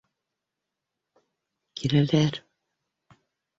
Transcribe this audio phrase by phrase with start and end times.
[1.83, 2.43] Киләләр!